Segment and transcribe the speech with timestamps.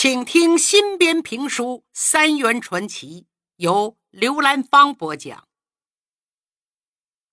[0.00, 3.22] 请听新编评书《三元传奇》，
[3.56, 5.48] 由刘兰芳播讲。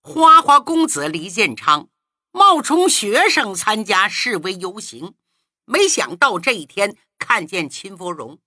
[0.02, 1.90] 花花公子李建昌
[2.32, 5.14] 冒充学生参加示威游行，
[5.66, 8.40] 没想到这一天看见秦芙蓉，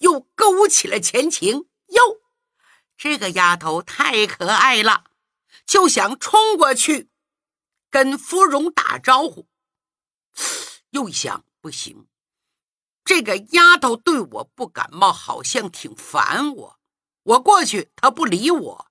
[0.00, 1.70] 又勾起了前情。
[1.86, 2.20] 哟，
[2.98, 5.04] 这个丫头太可爱了，
[5.64, 7.08] 就想冲过去
[7.88, 9.48] 跟芙蓉打招呼。
[10.90, 12.06] 又一想，不行。
[13.14, 16.78] 这个丫头对我不感冒，好像挺烦我。
[17.24, 18.86] 我过去，她不理我，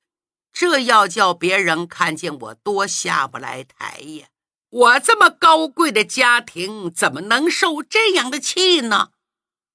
[0.53, 4.27] 这要叫别人看见我，多下不来台呀！
[4.70, 9.09] 我这么高贵的家庭，怎么能受这样的气呢？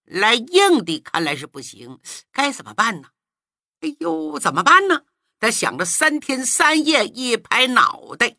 [0.04, 1.98] 来硬的，看来是不行，
[2.30, 3.09] 该怎么办呢？
[3.80, 5.02] 哎呦，怎么办呢？
[5.40, 8.37] 他想了三天三夜，一拍脑袋，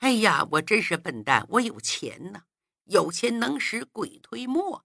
[0.00, 1.46] 哎呀，我真是笨蛋！
[1.48, 2.42] 我有钱呢，
[2.84, 4.84] 有钱能使鬼推磨。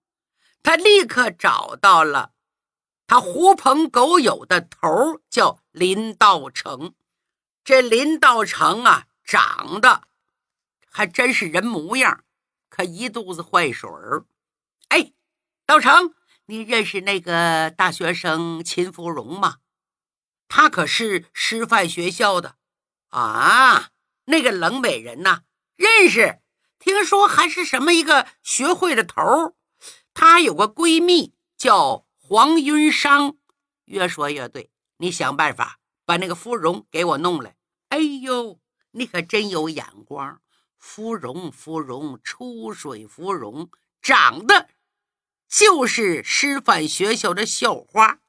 [0.63, 2.33] 他立刻找到了
[3.07, 6.93] 他狐朋狗友的头，叫林道成。
[7.63, 10.03] 这林道成啊，长得
[10.89, 12.23] 还真是人模样，
[12.69, 14.25] 可一肚子坏水儿。
[14.89, 15.11] 哎，
[15.66, 16.13] 道成，
[16.45, 19.57] 你认识那个大学生秦芙蓉吗？
[20.47, 22.55] 她可是师范学校的
[23.09, 23.89] 啊，
[24.25, 25.41] 那个冷美人呐，
[25.75, 26.39] 认识。
[26.79, 29.55] 听说还是什么一个学会的头。
[30.20, 33.38] 她有个闺蜜叫黄云裳，
[33.86, 34.70] 越说越对。
[34.98, 37.56] 你想办法把那个芙蓉给我弄来。
[37.88, 38.59] 哎呦，
[38.92, 40.42] 你可真有眼光！
[40.78, 43.70] 芙蓉，芙蓉，出水芙蓉，
[44.02, 44.67] 长得
[45.47, 48.20] 就是师范学校的校花，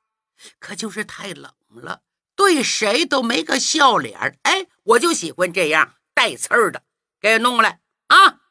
[0.60, 2.02] 可就是太冷了，
[2.36, 4.38] 对谁都没个笑脸。
[4.44, 6.84] 哎，我就喜欢这样带刺儿的，
[7.20, 8.42] 给弄来啊！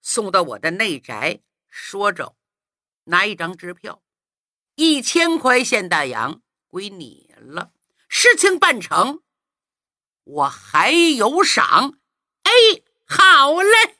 [0.00, 1.42] 送到我的内宅。
[1.68, 2.34] 说着。
[3.04, 4.02] 拿一张支票，
[4.76, 7.72] 一千块现大洋归你了。
[8.08, 9.22] 事情办成，
[10.24, 11.98] 我还有赏。
[12.42, 12.52] 哎，
[13.06, 13.96] 好嘞，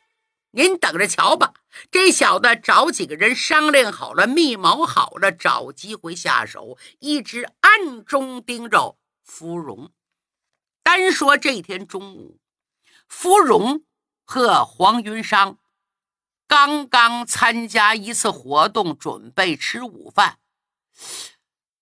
[0.51, 1.55] 您等着瞧吧。
[1.91, 9.91] 这小子找几个人商量好了，密谋好了，找机会下手，一直暗中盯着芙蓉。
[10.83, 12.39] 单说这天中午，
[13.09, 13.85] 芙蓉
[14.25, 15.59] 和黄云商。
[16.55, 20.37] 刚刚参加一次活动，准备吃午饭。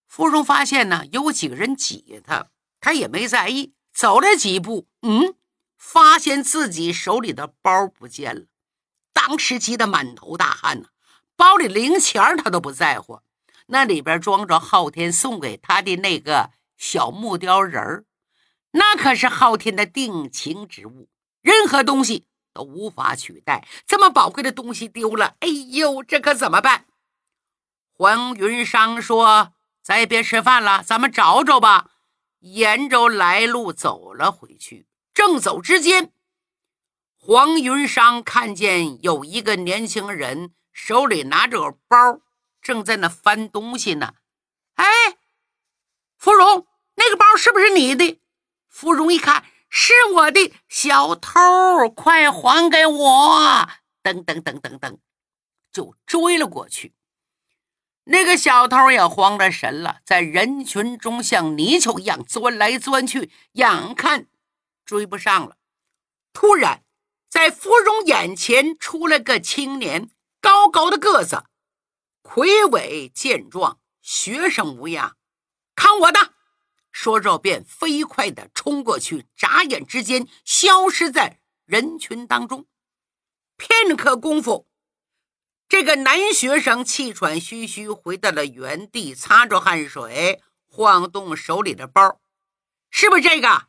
[0.06, 3.75] 芙蓉发现呢，有几个人挤他，他也没在意。
[3.92, 5.34] 走了几步，嗯，
[5.76, 8.42] 发现自己手里的包不见了，
[9.12, 10.91] 当时急得满头大汗呢。
[11.34, 13.22] 包里零钱他都不在乎，
[13.66, 18.04] 那里边装着昊天送给他的那个小木雕人儿，
[18.70, 21.09] 那可是昊天的定情之物，
[21.41, 22.28] 任何东西。
[22.53, 26.87] 都无法取代，这么宝贵的东西丢了，哎呦，这可怎么办？
[27.93, 29.53] 黄云商说
[29.83, 31.91] ：“咱也别吃饭了，咱们找找吧。”
[32.41, 34.87] 沿着来路走了回去。
[35.12, 36.12] 正走之间，
[37.19, 42.21] 黄云商看见有一个年轻人手里拿着个包，
[42.62, 44.15] 正在那翻东西呢。
[44.77, 44.87] 哎，
[46.16, 48.19] 芙蓉，那个包是不是你的？
[48.71, 49.44] 芙蓉一看。
[49.70, 53.69] 是我的小偷，快还给我！
[54.03, 54.98] 噔噔噔噔噔，
[55.72, 56.94] 就追了过去。
[58.04, 64.26] 那个小偷也慌了神了，在人群中像泥鳅一样钻来钻去，眼看
[64.84, 65.56] 追不上了。
[66.32, 66.82] 突然，
[67.28, 70.10] 在芙蓉眼前出了个青年，
[70.41, 71.44] 高高的个子，
[72.22, 75.16] 魁伟健壮，学生模样。
[75.76, 76.34] 看我的！
[76.91, 82.67] 说着，便飞快的冲过去，眨眼之间消失在人群当中。
[83.56, 84.67] 片刻功夫，
[85.69, 92.21] 这个男学生气喘吁吁回到了原地，擦着汗水，晃动手里的包
[92.91, 93.69] ：“是不是这个？”“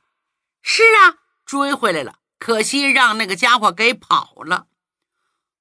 [0.64, 4.68] 是啊，追回来了，可惜让那个家伙给跑了。”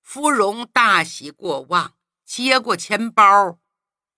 [0.02, 1.94] 芙蓉大喜过望，
[2.24, 3.58] 接过钱包，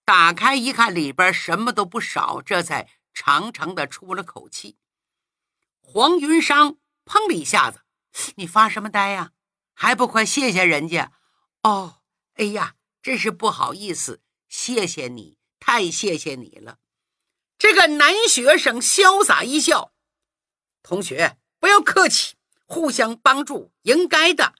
[0.04, 2.88] 打开一看，里边什么都不少，这才。
[3.14, 4.76] 长长的出了口气，
[5.80, 7.82] 黄云裳砰的一下子，
[8.36, 9.32] 你发什么呆呀？
[9.74, 11.12] 还不快谢谢人家！
[11.62, 12.02] 哦，
[12.34, 16.78] 哎呀，真是不好意思，谢谢你，太谢谢你了。
[17.58, 19.92] 这个男学生潇洒一笑，
[20.82, 22.36] 同学不要客气，
[22.66, 24.54] 互相帮助应该的。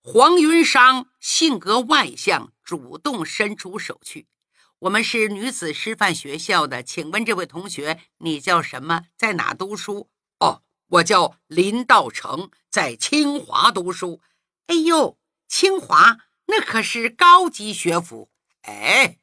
[0.00, 4.28] 黄云裳性格外向，主动伸出手去。
[4.80, 9.06] 我们是女子师范学校的，请问这位同学，你叫什么？
[9.16, 10.08] 在哪读书？
[10.38, 14.20] 哦，我叫林道成，在清华读书。
[14.68, 18.30] 哎呦，清华那可是高级学府。
[18.62, 19.18] 哎，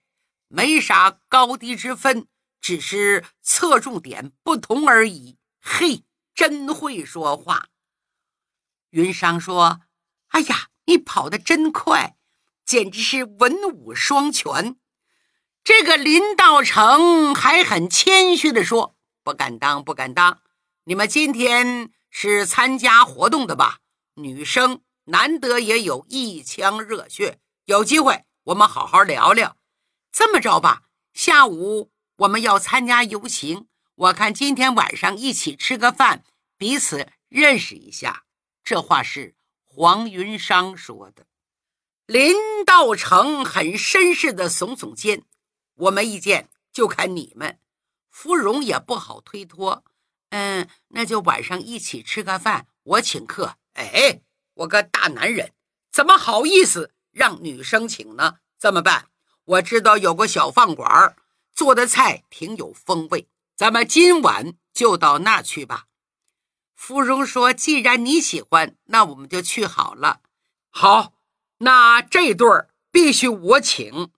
[0.49, 2.27] 没啥高低之分，
[2.59, 5.37] 只是侧重点不同而已。
[5.61, 6.03] 嘿，
[6.33, 7.69] 真会说话。
[8.89, 9.79] 云商说
[10.35, 12.17] ：“哎呀，你跑得真快，
[12.65, 14.75] 简直是文武双全。”
[15.65, 18.95] 这个林道成还很谦虚地说
[19.25, 20.39] ：“不敢当，不敢当。
[20.83, 23.79] 你们今天是参加活动的吧？
[24.13, 29.57] 女生难得也有一腔热血，有机会我们好好聊聊。
[30.11, 30.83] 这么着吧，
[31.15, 33.65] 下午我们要参加游行，
[33.95, 36.23] 我看今天晚上一起吃个饭，
[36.59, 38.25] 彼此认识一下。”
[38.63, 39.33] 这话是
[39.63, 41.25] 黄云商说的。
[42.05, 45.23] 林道成很绅士的耸耸肩
[45.75, 47.59] ：“我没意见，就看你们。”
[48.09, 49.83] 芙蓉也不好推脱
[50.31, 54.21] ：“嗯，那就晚上一起吃个饭，我请客。”哎，
[54.53, 55.51] 我个大男人
[55.91, 58.35] 怎么好意思让女生请呢？
[58.57, 59.09] 这么办？
[59.43, 61.15] 我知道有个小饭馆，
[61.53, 65.87] 做的菜挺有风味，咱们今晚就到那去吧。
[66.73, 70.21] 芙蓉说：“既然你喜欢，那我们就去好了。
[70.69, 71.13] 好，
[71.59, 74.09] 那这对儿必须我请。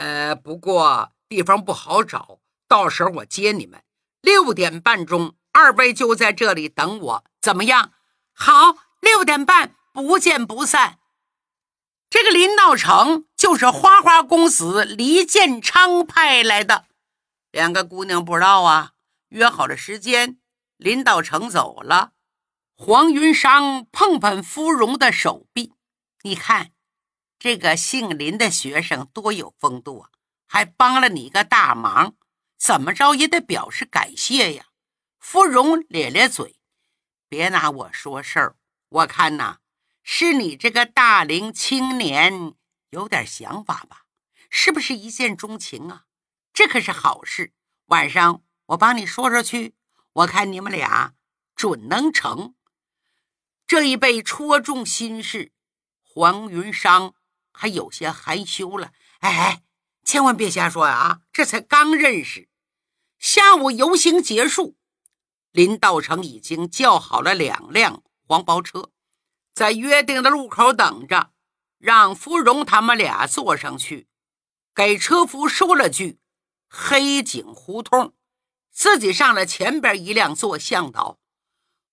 [0.00, 3.82] 呃，不过地方不好找，到时候我接你们。
[4.22, 7.92] 六点半钟，二位就在这里等我，怎么样？
[8.32, 10.98] 好，六点半不见不散。
[12.08, 16.86] 这个林道成就是花花公子黎建昌派来的。
[17.50, 18.92] 两个姑娘不知道啊，
[19.28, 20.38] 约好了时间。”
[20.80, 22.12] 林道成走了，
[22.74, 25.74] 黄云商碰碰芙蓉的手臂，
[26.22, 26.70] 你看，
[27.40, 30.10] 这个姓林的学生多有风度啊，
[30.46, 32.14] 还帮了你一个大忙，
[32.58, 34.66] 怎么着也得表示感谢呀。
[35.18, 36.60] 芙蓉咧咧嘴，
[37.30, 38.56] 别拿我说事儿，
[38.90, 39.56] 我看呐，
[40.02, 42.52] 是你这个大龄青年
[42.90, 44.04] 有点想法吧？
[44.50, 46.04] 是不是一见钟情啊？
[46.52, 47.54] 这可是好事，
[47.86, 49.74] 晚上我帮你说说去。
[50.12, 51.14] 我看你们俩
[51.56, 52.54] 准能成。
[53.66, 55.52] 这一被戳中心事，
[56.02, 57.14] 黄云商
[57.60, 58.92] 还有些害羞了。
[59.18, 59.62] 哎，
[60.02, 61.20] 千万别瞎说啊！
[61.30, 62.48] 这才刚认识。
[63.18, 64.78] 下午游行结束，
[65.50, 68.90] 林道成已经叫好了两辆黄包车，
[69.52, 71.32] 在约定的路口等着，
[71.76, 74.08] 让芙蓉他们俩坐上去，
[74.74, 76.18] 给车夫说了句
[76.66, 78.14] “黑井胡同”。
[78.72, 81.18] 自己上了前边一辆做向导，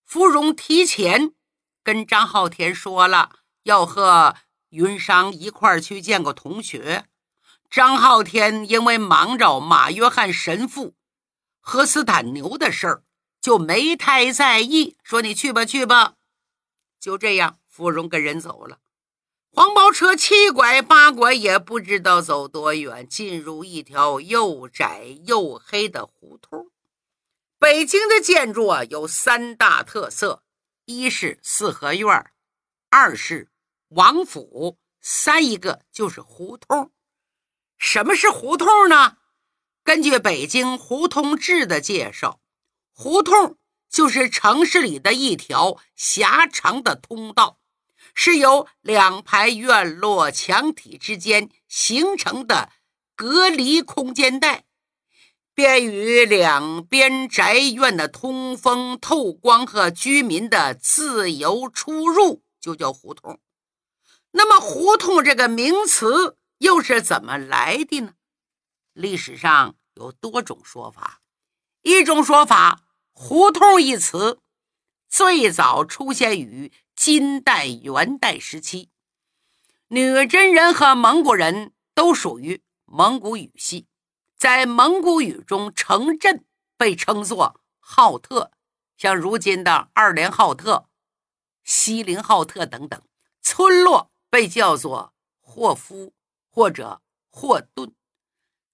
[0.06, 1.34] 芙蓉提前
[1.82, 4.34] 跟张浩天说了要和
[4.70, 7.06] 云商一块儿去见个同学。
[7.70, 10.94] 张浩天因为忙着马约翰神父
[11.60, 13.02] 和斯坦牛的事儿，
[13.40, 16.14] 就没太在意，说你去吧去吧。
[16.98, 18.78] 就这样，芙蓉跟人走了。
[19.50, 26.70] 黄包车七拐八拐，也不知道走多远，进入一条又窄又黑的胡同。
[27.58, 30.42] 北京的建筑啊，有三大特色：
[30.84, 32.30] 一是四合院，
[32.88, 33.50] 二是
[33.88, 36.92] 王府，三一个就是胡同。
[37.78, 39.16] 什么是胡同呢？
[39.82, 42.40] 根据北京胡同志的介绍，
[42.92, 43.56] 胡同
[43.88, 47.58] 就是城市里的一条狭长的通道。
[48.14, 52.70] 是由两排院落墙体之间形成的
[53.14, 54.64] 隔离空间带，
[55.54, 63.38] 便于两边宅院的通风透光和居民的自由出入，就叫胡同。
[64.32, 68.14] 那么，胡同这个名词又是怎么来的呢？
[68.92, 71.20] 历史上有多种说法。
[71.82, 72.82] 一种说法
[73.12, 74.40] ，“胡同”一词
[75.08, 76.72] 最早出现于。
[77.00, 78.88] 金代、元代时期，
[79.86, 83.86] 女真人和蒙古人都属于蒙古语系，
[84.36, 86.44] 在蒙古语中，城镇
[86.76, 88.50] 被称作浩特，
[88.96, 90.88] 像如今的二连浩特、
[91.62, 93.02] 锡林浩特等等；
[93.40, 96.12] 村落被叫做霍夫
[96.50, 97.92] 或者霍顿。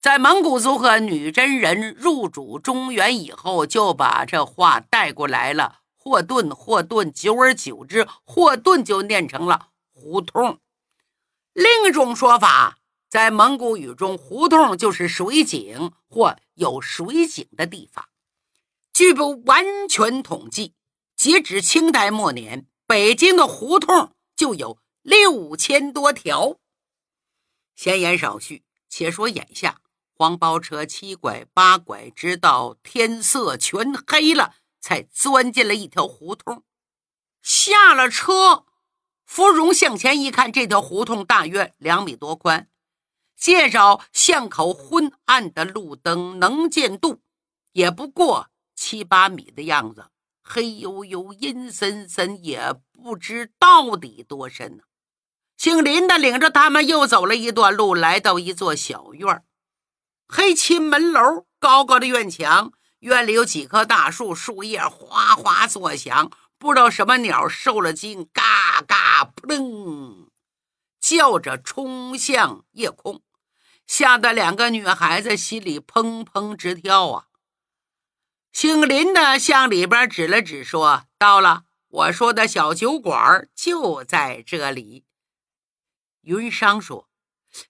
[0.01, 5.81] 在蒙古族和女真人入主中原以后，就把这话带过来了。
[5.97, 10.59] 霍顿，霍顿，久而久之，霍顿就念成了胡同。
[11.55, 18.07] 另一种说法，在蒙古语中，胡同就是水井或有水井的地方。
[18.93, 20.75] 据不完全统计，
[21.17, 26.59] 截止清代末年，北京的胡同就有六千多条。
[27.77, 29.81] 闲言少叙，且说眼下，
[30.13, 34.57] 黄包车七拐八拐，直到天色全黑了。
[34.85, 36.63] 才钻进了一条胡同，
[37.41, 38.67] 下了车，
[39.25, 42.69] 芙蓉向前一看，这条胡同大约两米多宽，
[43.35, 47.23] 借着巷口昏暗的路灯，能见度
[47.73, 50.11] 也不过七八米的样子，
[50.43, 54.85] 黑黝黝、阴森森，也不知到底多深呢。
[55.65, 59.43] 姓林的领着他们又走了一段路，来到一座小院
[60.29, 70.29] 黑漆门楼，高高的院墙，院里有几棵大树，树叶哗哗作响，不知道什么鸟受了惊，嘎嘎扑棱
[71.01, 73.23] 叫着冲向夜空。
[73.87, 77.25] 吓得两个女孩子心里砰砰直跳啊！
[78.53, 85.04] 姓林的向里边指了指，说：“到了，我说的小酒馆就在这里。”
[86.25, 87.09] 云商说：“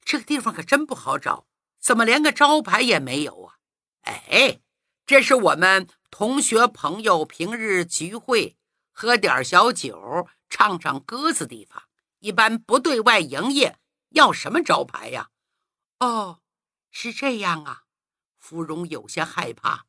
[0.04, 1.46] 这个地方可真不好找，
[1.80, 3.56] 怎么连个招牌也没有啊？”
[4.02, 4.60] 哎，
[5.06, 8.56] 这是我们同学朋友平日聚会、
[8.92, 11.82] 喝点小酒、唱唱歌子地方，
[12.20, 13.78] 一般不对外营业，
[14.10, 15.30] 要什么招牌呀？
[16.00, 16.40] 哦，
[16.90, 17.82] 是这样啊，
[18.36, 19.86] 芙蓉有些害怕，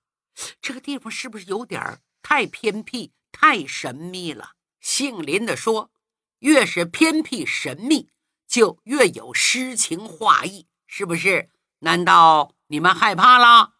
[0.61, 4.53] 这个地方是不是有点太偏僻、太神秘了？
[4.79, 5.91] 姓林的说
[6.39, 8.09] ：“越是偏僻神秘，
[8.47, 11.49] 就越有诗情画意，是不是？
[11.79, 13.73] 难道你们害怕了？”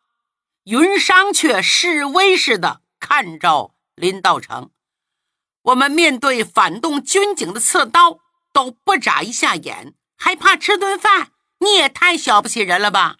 [0.66, 4.72] 云商却示威似的看着林道成
[5.64, 8.20] ：“我们面对反动军警的刺刀，
[8.52, 13.16] 都不眨一下眼，还怕吃顿饭？”你也太小不起人了吧！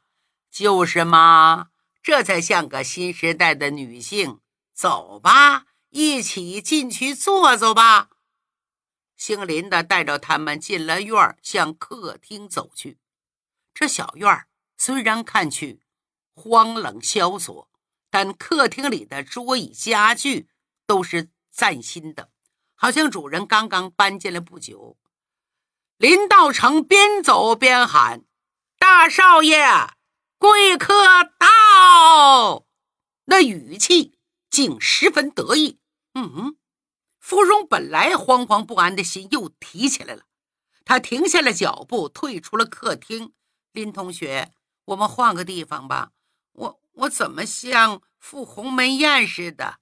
[0.52, 1.68] 就是嘛，
[2.04, 4.40] 这才像个新时代的女性。
[4.74, 8.10] 走吧，一起进去坐坐吧。
[9.18, 12.98] 姓林的带着他们进了院向客厅走去。
[13.74, 14.46] 这小院
[14.78, 15.82] 虽然看去
[16.34, 17.70] 荒冷萧索，
[18.10, 20.48] 但客厅里的桌椅家具
[20.86, 22.30] 都是崭新的，
[22.76, 24.98] 好像主人刚刚搬进来不久。
[25.98, 28.26] 林道成边走边喊
[28.78, 29.66] ：“大少爷，
[30.38, 30.94] 贵客
[31.40, 32.66] 到！”
[33.28, 34.20] 那语气
[34.50, 35.80] 竟十分得意。
[36.14, 36.58] 嗯，
[37.28, 40.26] 芙蓉本来惶惶不安的心又提起来了。
[40.86, 43.34] 他停下了脚步，退出了客厅。
[43.72, 44.52] 林同学，
[44.86, 46.12] 我们换个地方吧。
[46.52, 49.80] 我我怎么像赴鸿门宴似的？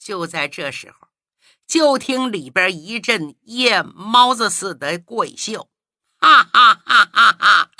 [0.00, 1.06] 就在这时候。
[1.64, 5.68] 就听里边一阵夜猫子似的怪笑，
[6.18, 7.70] 哈哈哈哈哈！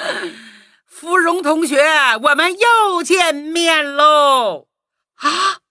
[0.87, 1.83] 芙蓉同学，
[2.23, 4.69] 我们又见面喽！
[5.15, 5.63] 啊，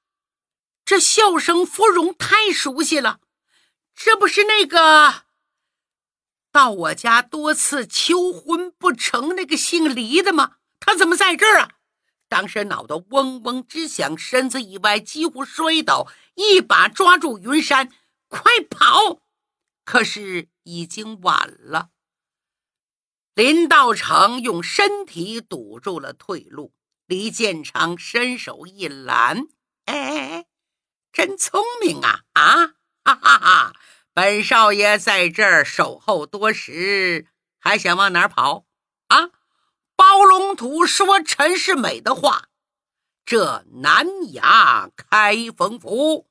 [0.84, 3.22] 这笑声芙蓉太熟悉了，
[4.02, 5.26] 这不是那个
[6.54, 10.56] 到我家多次求婚不成那个姓黎的吗？
[10.80, 11.72] 他怎么在这儿啊？
[12.30, 17.92] 当时脑袋嗡嗡直响，身子一歪，几乎摔倒，一把抓住云山。
[18.30, 19.20] 快跑！
[19.84, 21.90] 可是已经晚了。
[23.34, 26.74] 林道成用身体堵住了退路，
[27.06, 29.48] 李建昌伸手一拦
[29.86, 30.46] ：“哎哎哎，
[31.12, 32.22] 真聪明啊！
[32.34, 33.74] 啊，哈哈哈！
[34.14, 37.28] 本少爷在这儿守候多时，
[37.60, 38.66] 还想往哪儿跑？
[39.08, 39.30] 啊！
[39.96, 42.50] 包龙图说陈世美的话，
[43.26, 46.28] 这南衙开封府。”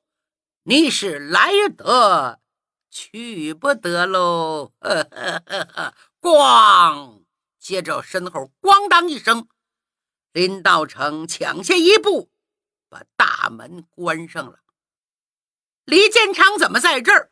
[0.65, 2.41] 你是来得，
[2.91, 4.75] 去不得喽！
[4.81, 7.23] 呵呵呵呵，咣！
[7.59, 9.49] 接着身后咣当一声，
[10.33, 12.31] 林道成抢先一步，
[12.91, 14.59] 把大门关上了。
[15.89, 17.31] 李建昌怎么在这儿？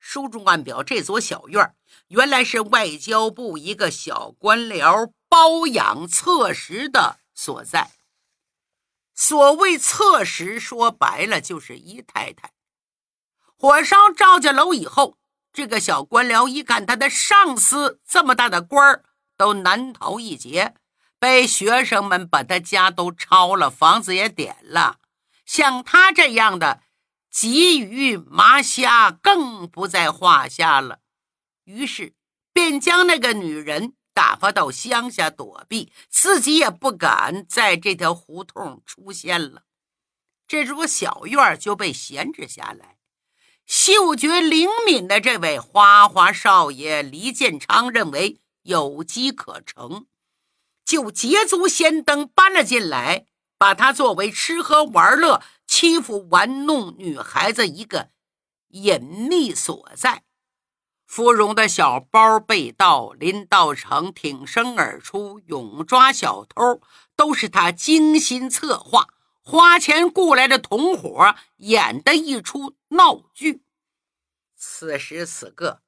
[0.00, 1.76] 书中暗表，这座小院
[2.08, 7.92] 原来是外交部一个小官僚包养侧室的所在。
[9.14, 12.50] 所谓侧室，说白了就是姨太太。
[13.56, 15.16] 火烧赵家楼以后，
[15.52, 19.04] 这个小官僚一看他的上司这么大的官儿
[19.36, 20.74] 都难逃一劫，
[21.20, 24.98] 被学生们把他家都抄了，房子也点了。
[25.46, 26.81] 像他这样的
[27.32, 31.00] 鲫鱼麻虾更不在话下了。
[31.64, 32.14] 于是
[32.52, 33.94] 便将那个女人。
[34.14, 39.62] 打发到乡下躲避，自己也不敢在这条胡同出现了。
[40.46, 42.98] 这座小院就被闲置下来。
[43.64, 50.04] 嗅觉灵敏的这位花花少爷黎建昌认为有机可乘，
[50.84, 53.24] 就捷足先登搬了进来，
[53.56, 55.42] 把它作为吃喝玩乐、
[55.74, 58.10] 欺负玩弄女孩子一个
[58.68, 60.22] 隐秘所在。
[61.06, 66.82] 芙蓉的小包被盗，林道成挺身而出，勇抓小偷，
[67.16, 69.08] 都是他精心策划、
[69.42, 73.62] 花钱雇来的同伙演的一出闹剧。
[74.54, 75.80] 此时此刻，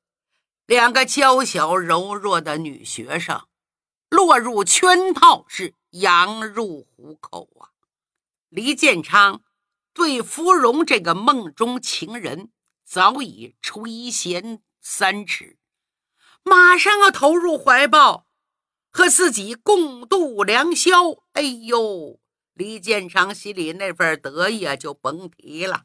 [0.65, 3.47] 两个娇小柔弱的女学生
[4.09, 7.69] 落入圈套，是羊入虎口啊！
[8.49, 9.43] 李建昌
[9.95, 12.51] 对芙蓉这个梦中情人
[12.85, 15.57] 早已垂涎三尺，
[16.43, 18.27] 马上要投入怀抱，
[18.91, 21.25] 和自己共度良宵。
[21.35, 22.19] 哎呦，
[22.55, 25.85] 李建昌心里那份得意啊，就甭提了。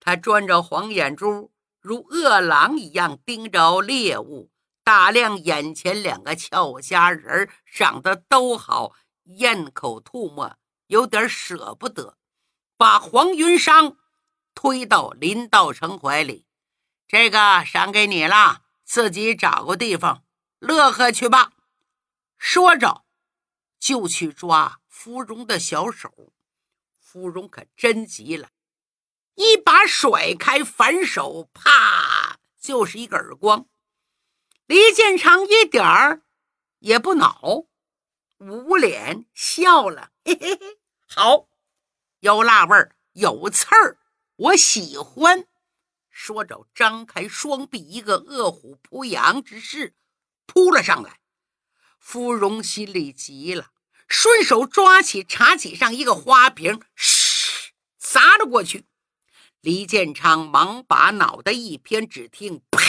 [0.00, 4.50] 他转着黄眼珠，如饿狼一样盯着猎物。
[4.82, 8.92] 打量眼前两个俏佳人，长得都好，
[9.24, 12.16] 咽口吐沫，有点舍不得，
[12.76, 13.96] 把黄云裳
[14.54, 16.46] 推到林道成怀里
[17.08, 20.24] ：“这个赏给你了，自己找个地方
[20.58, 21.52] 乐呵去吧。”
[22.38, 23.04] 说着，
[23.78, 26.32] 就去抓芙蓉的小手。
[26.98, 28.50] 芙蓉可真急了，
[29.36, 33.66] 一把甩开，反手，啪，就是一个耳光。
[34.66, 36.22] 李建昌一点儿
[36.80, 37.64] 也不恼，
[38.40, 41.48] 捂脸笑了，嘿嘿嘿，好，
[42.20, 43.98] 有辣味儿，有刺儿，
[44.36, 45.46] 我喜欢。
[46.10, 49.94] 说着，张开双臂，一个饿虎扑羊之势
[50.46, 51.20] 扑了上来。
[51.98, 53.70] 芙蓉心里急了，
[54.08, 58.86] 顺手抓起茶几上一个花瓶，嘘，砸了过去。
[59.60, 62.80] 李建昌忙把脑袋一偏，只听啪。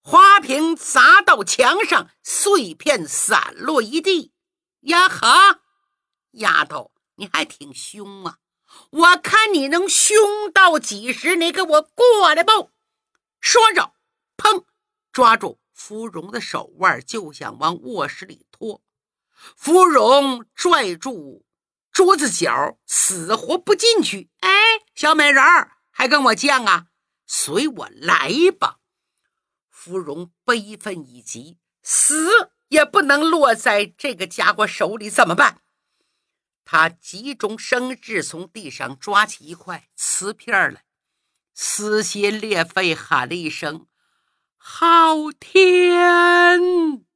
[0.00, 4.32] 花瓶砸到墙上，碎片散落一地。
[4.82, 5.60] 呀哈，
[6.30, 8.38] 丫头，你还挺凶啊！
[8.90, 11.36] 我看你能凶到几时？
[11.36, 12.52] 你给我过来吧！
[13.40, 13.94] 说着，
[14.36, 14.64] 砰，
[15.12, 18.82] 抓住芙蓉的手腕，就想往卧室里拖。
[19.56, 21.44] 芙蓉拽住
[21.90, 24.30] 桌子角，死活不进去。
[24.40, 24.50] 哎，
[24.94, 26.86] 小美人儿，还跟我犟啊？
[27.26, 28.78] 随我来吧！
[29.70, 35.62] 芙蓉悲愤已极，死也不能落在这个家伙手里，怎么办？
[36.70, 40.84] 他急中生智，从地上抓起一块瓷片来，
[41.54, 43.86] 撕心裂肺喊了一声
[44.58, 47.06] ：“昊天！”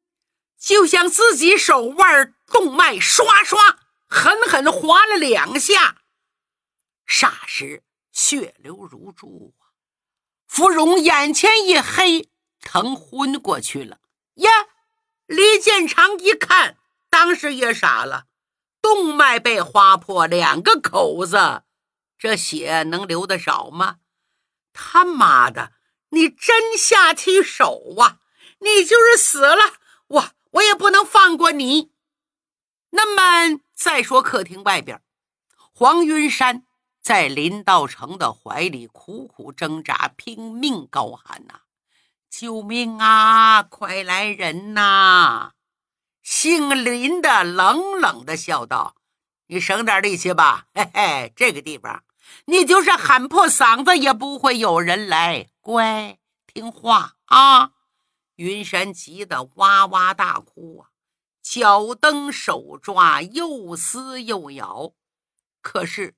[0.58, 5.98] 就像自己手腕动脉刷刷狠狠划了两下，
[7.06, 9.76] 霎时血流如注啊！
[10.46, 12.30] 芙蓉眼前一黑。
[12.62, 13.98] 疼昏过去了
[14.36, 14.50] 呀！
[15.26, 16.78] 李建长一看，
[17.10, 18.28] 当时也傻了，
[18.82, 21.62] 动脉被划破两个口子，
[22.18, 23.98] 这血能流得少吗？
[24.72, 25.72] 他妈的，
[26.10, 28.18] 你真下起手啊！
[28.58, 29.74] 你就是死了，
[30.08, 31.92] 我我也不能放过你。
[32.90, 35.02] 那么再说客厅外边，
[35.72, 36.64] 黄云山
[37.00, 41.60] 在林道成的怀里苦苦挣扎，拼命高喊呐。
[42.30, 43.62] 救命啊！
[43.62, 45.52] 快来人呐！
[46.22, 48.96] 姓林的冷冷的笑道
[49.48, 52.04] ：“你省点力气吧，嘿嘿，这个地方，
[52.46, 55.48] 你就是喊破嗓子也不会有人来。
[55.60, 57.72] 乖，听话啊！”
[58.36, 60.90] 云山急得哇哇大哭啊，
[61.42, 64.92] 脚蹬手抓，又撕又咬。
[65.60, 66.14] 可是，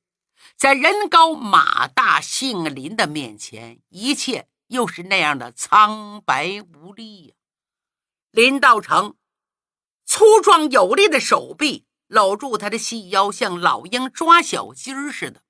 [0.57, 4.49] 在人高马大姓林的面前，一切。
[4.69, 7.35] 又是那样的苍白无力呀！
[8.31, 9.15] 林道成
[10.15, 15.43] 粗壮有力的手臂搂住他的细腰，像老鹰抓小鸡儿似的，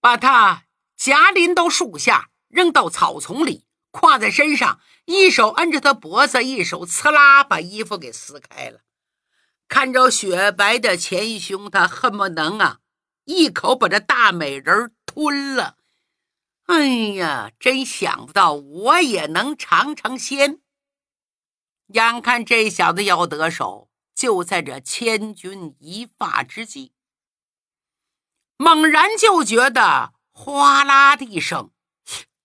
[0.00, 0.64] 把他
[0.96, 8.80] 夹拎到树下，扔到草丛里，挎在身上，一手摁着他脖子，一手刺啦把衣服给撕开了。
[9.68, 12.78] 看着雪白的前胸，他恨不能啊
[13.26, 15.76] 一口把这大美人吞了。
[16.68, 20.60] 哎呀，真想不到我也能尝尝鲜！
[21.88, 26.92] 眼看这小子要得手，就在这千钧一发之际，
[28.56, 31.70] 猛然就觉得哗啦的一声，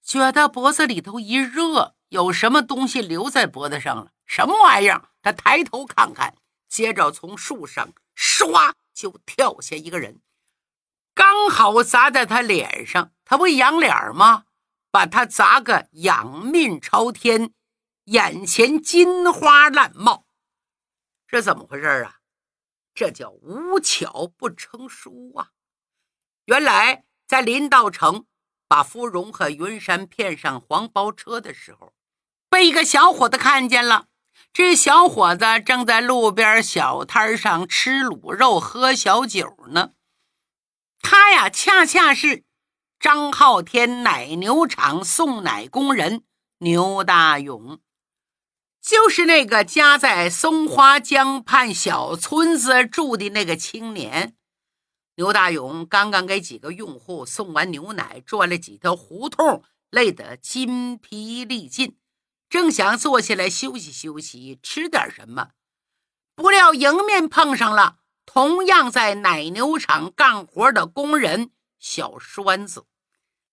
[0.04, 4.12] 觉得脖子里头一热，有什么东西留在脖子上了？
[4.26, 5.10] 什么玩意儿？
[5.22, 6.36] 他抬头看看，
[6.68, 10.22] 接着从树上唰就跳下一个人。
[11.14, 14.46] 刚好砸在他脸上，他不仰脸吗？
[14.92, 17.54] 把他砸个仰面朝天，
[18.12, 20.26] 眼前金花烂冒，
[21.30, 22.16] 这怎么回事啊？
[22.94, 25.52] 这叫无巧不成书啊！
[26.44, 28.26] 原来在林道成
[28.68, 31.94] 把芙蓉和云山骗上黄包车的时候，
[32.50, 34.08] 被一个小伙子看见了。
[34.52, 39.92] 这小伙子正在路边小摊上吃卤肉、喝小酒呢。
[41.02, 42.44] 他呀，恰恰是
[43.00, 46.26] 张浩天奶牛场送奶工人
[46.58, 47.80] 牛大勇。
[48.82, 54.36] 就是那个家在松花江畔小村子住的那个青年。
[55.16, 61.96] 牛大勇刚刚给几个用户送完牛奶，转了几条胡同，累得筋疲力尽，
[62.50, 65.50] 正想坐下来休息休息，吃点什么，
[66.34, 72.86] 不料迎面碰上了同样在奶牛场干活的工人小栓子。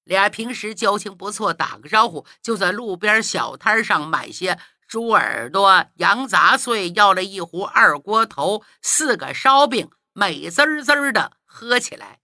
[0.04, 12.20] 俩平时交情不错，打个招呼，就在路边小摊上买些猪耳朵、羊杂碎，要了一壶二锅头、四个烧饼，美滋滋的喝起来。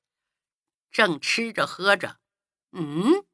[0.91, 2.17] 正吃着喝着，
[2.73, 3.25] 嗯，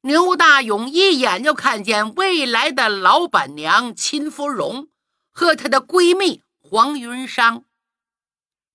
[0.00, 4.88] 牛大勇一眼就看见未来的老板娘秦芙蓉
[5.30, 7.64] 和她的闺蜜黄云裳。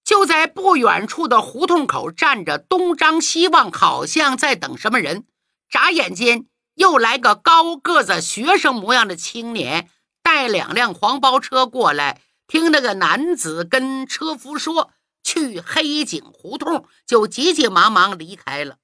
[0.03, 5.25] 就在不远处的胡同口站着，东张西望，好像在等什么人。
[5.67, 9.89] 眨眼间，又来个高个子学生模样的青年，
[10.21, 12.21] 带两辆黄包车过来。
[12.47, 14.91] 听那个男子跟车夫说
[15.23, 18.77] 去黑井胡同，就急急忙忙离开了。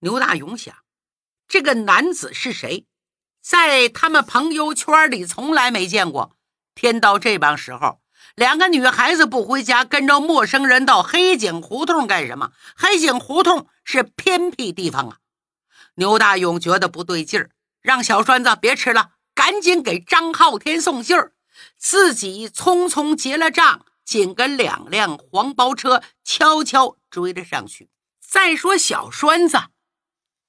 [0.00, 0.74] 牛大勇想，
[1.48, 2.86] 这个男子是谁？
[3.42, 6.36] 在他们朋友圈里从来没见过。
[6.74, 8.00] 天到这帮时候。
[8.34, 12.52] 两个女孩子不回家，跟着陌生人到黑井胡同干什么？
[12.74, 15.18] 黑井胡同是偏僻地方啊！
[15.94, 17.50] 牛大勇觉得不对劲儿，
[17.80, 21.32] 让小栓子别吃了，赶紧给张浩天送信儿，
[21.76, 27.90] 自己匆匆结了账，紧跟两辆黄包车悄悄追了上去。
[28.20, 29.58] 再说小栓子，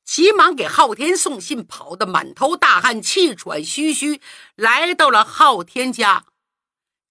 [0.05, 4.21] 急忙给浩天送信，跑得满头大汗、气喘吁吁，
[4.55, 6.25] 来到了浩天家。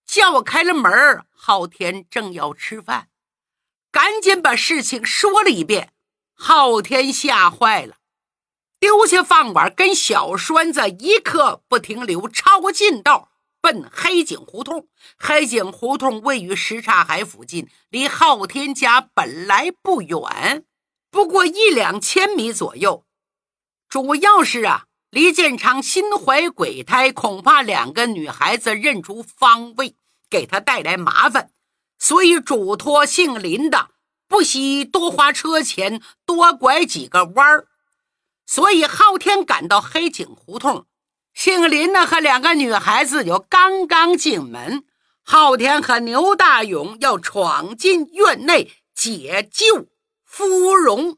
[0.06, 3.08] 叫开了门昊天正要吃饭，
[3.90, 5.92] 赶紧把事情说了一遍。
[6.34, 7.96] 昊天吓坏了，
[8.82, 13.28] 丢下饭碗，跟小栓子一刻不停留，抄近道
[13.60, 14.88] 奔黑井胡同。
[15.16, 20.64] 黑井胡同位于什刹海附近，离昊天家本来不远，
[21.12, 23.04] 不过一两千米左右。
[23.88, 24.86] 主要是啊。
[25.10, 29.94] 李建昌心怀鬼胎，恐怕两个女孩子认出方位，
[30.28, 31.50] 给他带来麻烦，
[31.98, 33.90] 所以嘱托姓林的
[34.26, 37.68] 不惜多花车钱，多拐几个弯儿。
[38.54, 40.84] 所以昊天赶到黑井胡同，
[41.32, 44.84] 姓林的和两个女孩子就刚刚进门，
[45.22, 49.86] 昊天和牛大勇要闯进院内解救
[50.26, 51.16] 芙蓉。